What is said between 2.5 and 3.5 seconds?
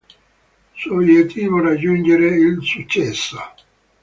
successo!